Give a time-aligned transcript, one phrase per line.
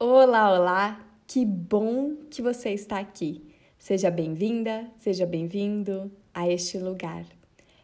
[0.00, 1.04] Olá, olá!
[1.26, 3.42] Que bom que você está aqui.
[3.76, 7.26] Seja bem-vinda, seja bem-vindo a este lugar.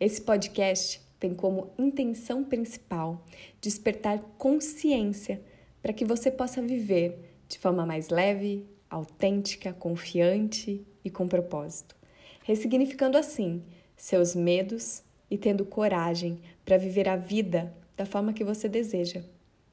[0.00, 3.22] Esse podcast tem como intenção principal
[3.60, 5.42] despertar consciência
[5.82, 11.94] para que você possa viver de forma mais leve, autêntica, confiante e com propósito,
[12.42, 13.62] ressignificando assim
[13.98, 19.22] seus medos e tendo coragem para viver a vida da forma que você deseja.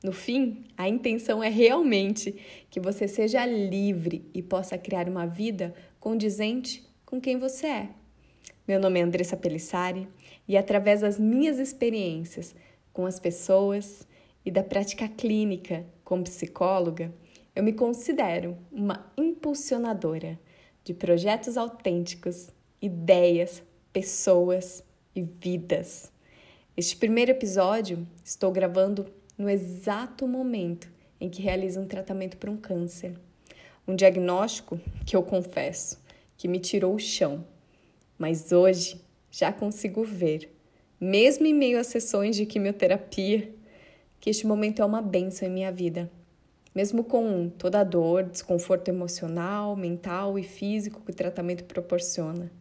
[0.06, 2.36] No fim, a intenção é realmente
[2.70, 7.90] que você seja livre e possa criar uma vida condizente com quem você é.
[8.68, 10.08] Meu nome é Andressa Pelissari
[10.48, 12.54] e através das minhas experiências
[12.94, 14.08] com as pessoas
[14.46, 17.12] e da prática clínica como psicóloga,
[17.56, 20.40] eu me considero uma impulsionadora
[20.84, 24.84] de projetos autênticos, ideias, pessoas
[25.16, 26.12] e vidas.
[26.78, 30.90] Este primeiro episódio estou gravando no exato momento
[31.20, 33.18] em que realiza um tratamento para um câncer.
[33.88, 36.04] Um diagnóstico que eu confesso
[36.38, 37.46] que me tirou o chão,
[38.18, 39.00] mas hoje
[39.32, 40.50] já consigo ver,
[41.00, 43.54] mesmo em meio a sessões de quimioterapia,
[44.20, 46.10] que este momento é uma benção em minha vida.
[46.74, 52.52] Mesmo com toda a dor, desconforto emocional, mental e físico que o tratamento proporciona.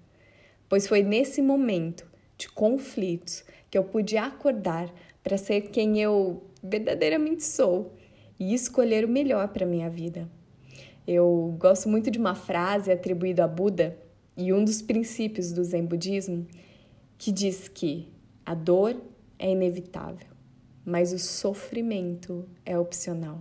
[0.68, 2.06] Pois foi nesse momento
[2.36, 3.44] de conflitos
[3.74, 7.92] que eu pude acordar para ser quem eu verdadeiramente sou
[8.38, 10.30] e escolher o melhor para minha vida.
[11.04, 13.98] Eu gosto muito de uma frase atribuída a Buda
[14.36, 16.46] e um dos princípios do Zen budismo
[17.18, 18.12] que diz que
[18.46, 18.94] a dor
[19.40, 20.28] é inevitável,
[20.84, 23.40] mas o sofrimento é opcional.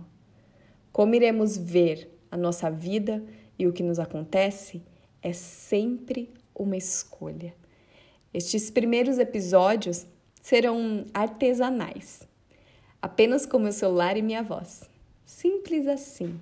[0.90, 3.22] Como iremos ver a nossa vida
[3.56, 4.82] e o que nos acontece
[5.22, 7.54] é sempre uma escolha.
[8.32, 10.08] Estes primeiros episódios
[10.44, 12.28] serão artesanais
[13.00, 14.90] apenas com meu celular e minha voz.
[15.24, 16.38] Simples assim.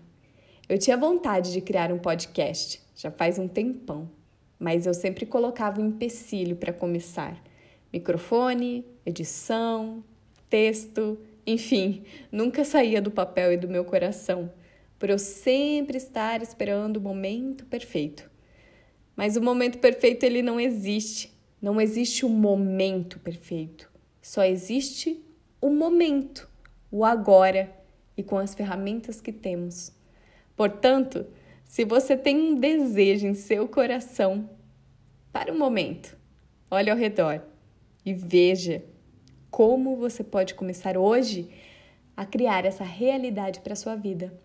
[0.68, 4.10] Eu tinha vontade de criar um podcast, já faz um tempão,
[4.58, 7.40] mas eu sempre colocava um empecilho para começar:
[7.92, 10.02] microfone, edição,
[10.50, 12.02] texto, enfim,
[12.32, 14.52] nunca saía do papel e do meu coração,
[14.98, 18.28] por eu sempre estar esperando o momento perfeito.
[19.14, 21.32] Mas o momento perfeito ele não existe.
[21.60, 23.91] Não existe o momento perfeito.
[24.22, 25.20] Só existe
[25.60, 26.48] o momento
[26.92, 27.74] o agora
[28.16, 29.92] e com as ferramentas que temos.
[30.54, 31.26] Portanto,
[31.64, 34.48] se você tem um desejo em seu coração,
[35.32, 36.16] para um momento,
[36.70, 37.42] olhe ao redor
[38.04, 38.84] e veja
[39.50, 41.50] como você pode começar hoje
[42.14, 44.38] a criar essa realidade para a sua vida.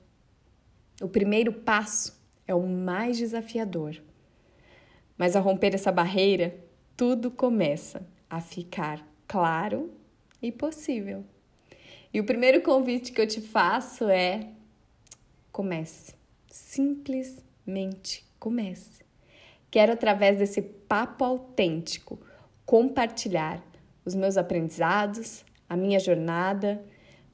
[1.02, 2.18] O primeiro passo
[2.48, 4.02] é o mais desafiador.
[5.18, 6.56] Mas ao romper essa barreira,
[6.96, 9.92] tudo começa a ficar claro
[10.42, 11.26] e possível.
[12.14, 14.50] E o primeiro convite que eu te faço é:
[15.52, 16.16] comece.
[16.50, 19.06] Simplesmente comece.
[19.70, 22.20] Quero, através desse papo autêntico,
[22.66, 23.64] compartilhar
[24.06, 26.84] os meus aprendizados, a minha jornada,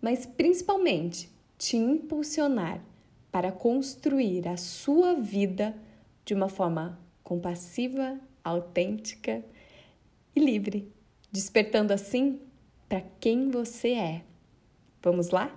[0.01, 2.83] mas principalmente te impulsionar
[3.31, 5.75] para construir a sua vida
[6.25, 9.43] de uma forma compassiva, autêntica
[10.35, 10.91] e livre,
[11.33, 12.39] despertando assim
[12.87, 14.23] para quem você é.
[15.01, 15.51] Vamos lá?